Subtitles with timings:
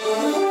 [0.00, 0.47] Thank you.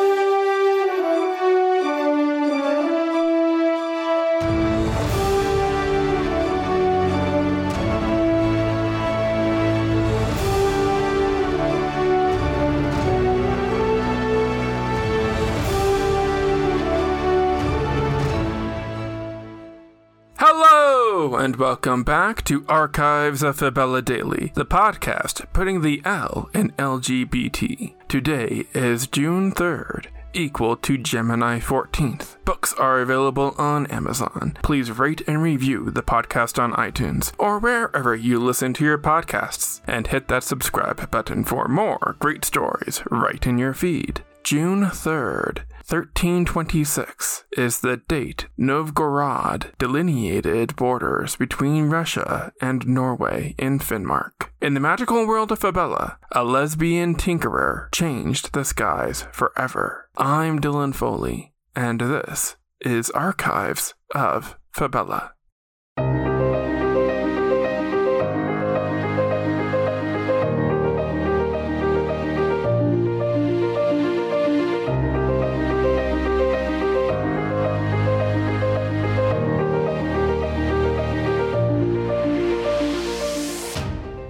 [21.35, 27.93] And welcome back to Archives of Fabella Daily, the podcast putting the L in LGBT.
[28.07, 32.43] Today is June 3rd, equal to Gemini 14th.
[32.45, 34.57] Books are available on Amazon.
[34.63, 39.81] Please rate and review the podcast on iTunes or wherever you listen to your podcasts,
[39.85, 44.23] and hit that subscribe button for more great stories right in your feed.
[44.43, 54.49] June 3rd, 1326 is the date Novgorod delineated borders between Russia and Norway in Finnmark.
[54.61, 60.09] In the magical world of Fabella, a lesbian tinkerer changed the skies forever.
[60.17, 65.35] I'm Dylan Foley, and this is Archives of Fabella.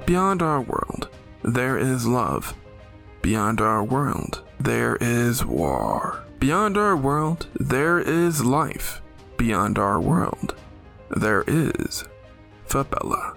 [0.07, 1.09] Beyond our world,
[1.43, 2.55] there is love.
[3.21, 6.23] Beyond our world, there is war.
[6.39, 9.01] Beyond our world, there is life.
[9.35, 10.55] Beyond our world,
[11.09, 12.05] there is
[12.67, 13.35] Fabella.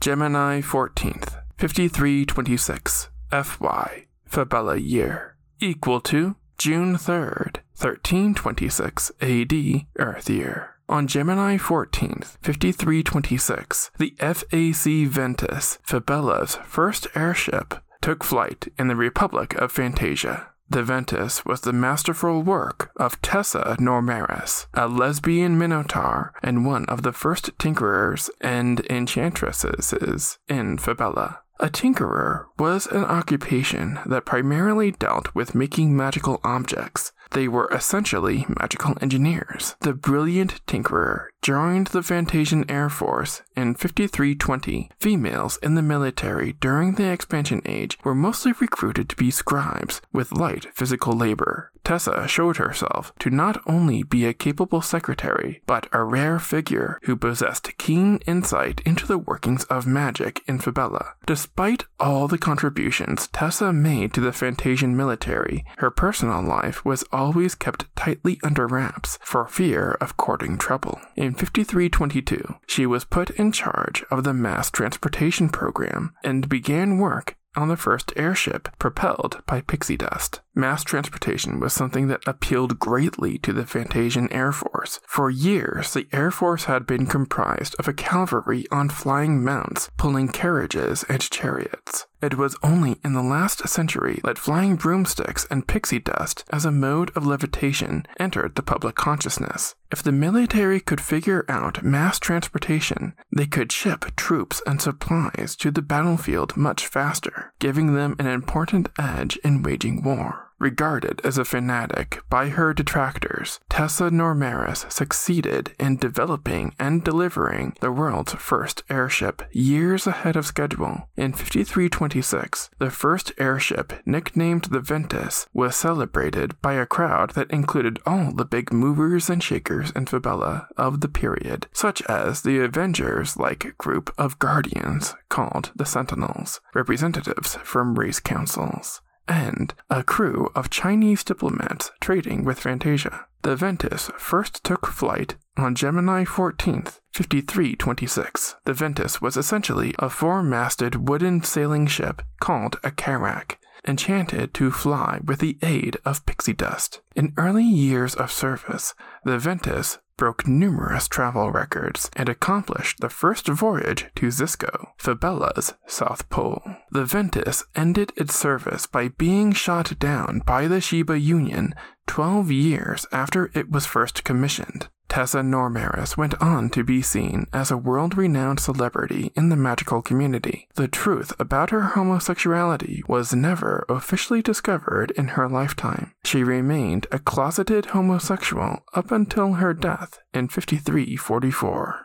[0.00, 10.75] Gemini 14th, 5326, FY, Fabella year, equal to June 3rd, 1326 AD, Earth year.
[10.88, 19.54] On Gemini 14th, 5326, the FAC Ventus, Fabella's first airship, took flight in the Republic
[19.54, 20.50] of Fantasia.
[20.70, 27.02] The Ventus was the masterful work of Tessa Normaris, a lesbian minotaur and one of
[27.02, 31.40] the first tinkerers and enchantresses in Fabella.
[31.58, 37.12] A tinkerer was an occupation that primarily dealt with making magical objects.
[37.32, 39.76] They were essentially magical engineers.
[39.80, 44.90] The brilliant tinkerer joined the Fantasian Air Force in 5320.
[45.00, 50.32] Females in the military during the expansion age were mostly recruited to be scribes with
[50.32, 51.72] light physical labor.
[51.86, 57.14] Tessa showed herself to not only be a capable secretary, but a rare figure who
[57.14, 61.14] possessed keen insight into the workings of magic in Fabella.
[61.26, 67.54] Despite all the contributions Tessa made to the Fantasian military, her personal life was always
[67.54, 71.00] kept tightly under wraps for fear of courting trouble.
[71.14, 77.36] In 5322, she was put in charge of the mass transportation program and began work
[77.54, 80.40] on the first airship propelled by pixie dust.
[80.58, 85.00] Mass transportation was something that appealed greatly to the Fantasian Air Force.
[85.06, 90.28] For years, the Air Force had been comprised of a cavalry on flying mounts pulling
[90.28, 92.06] carriages and chariots.
[92.22, 96.72] It was only in the last century that flying broomsticks and pixie dust as a
[96.72, 99.74] mode of levitation entered the public consciousness.
[99.92, 105.70] If the military could figure out mass transportation, they could ship troops and supplies to
[105.70, 110.45] the battlefield much faster, giving them an important edge in waging war.
[110.58, 117.92] Regarded as a fanatic by her detractors, Tessa Normaris succeeded in developing and delivering the
[117.92, 121.10] world's first airship years ahead of schedule.
[121.14, 127.98] In 5326, the first airship, nicknamed the Ventus, was celebrated by a crowd that included
[128.06, 133.36] all the big movers and shakers in Fabella of the period, such as the Avengers
[133.36, 140.70] like group of guardians called the Sentinels, representatives from race councils and a crew of
[140.70, 143.26] Chinese diplomats trading with Fantasia.
[143.42, 148.56] The Ventus first took flight on Gemini 14th, 5326.
[148.64, 154.70] The Ventus was essentially a four masted wooden sailing ship called a carrack, enchanted to
[154.70, 157.00] fly with the aid of pixie dust.
[157.14, 158.94] In early years of service,
[159.24, 166.28] the Ventus broke numerous travel records and accomplished the first voyage to Zisco, Fabella's South
[166.30, 166.62] Pole.
[166.90, 171.74] The Ventus ended its service by being shot down by the Shiba Union
[172.06, 174.88] 12 years after it was first commissioned.
[175.08, 180.02] Tessa Normaris went on to be seen as a world renowned celebrity in the magical
[180.02, 180.68] community.
[180.74, 186.12] The truth about her homosexuality was never officially discovered in her lifetime.
[186.24, 192.02] She remained a closeted homosexual up until her death Path in 5344.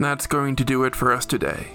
[0.00, 1.68] That's going to do it for us today.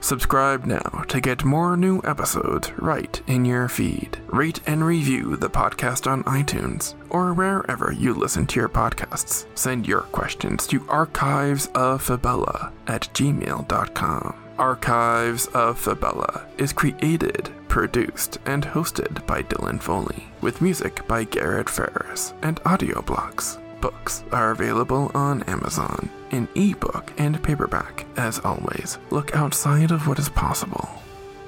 [0.00, 4.18] Subscribe now to get more new episodes right in your feed.
[4.26, 9.46] Rate and review the podcast on iTunes or wherever you listen to your podcasts.
[9.54, 14.49] Send your questions to archivesoffabella at gmail.com.
[14.60, 21.70] Archives of Fabella is created, produced, and hosted by Dylan Foley, with music by Garrett
[21.70, 23.58] Ferris and audio blocks.
[23.80, 28.04] Books are available on Amazon in ebook and paperback.
[28.18, 30.90] As always, look outside of what is possible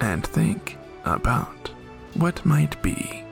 [0.01, 1.71] and think about
[2.15, 3.25] what might be.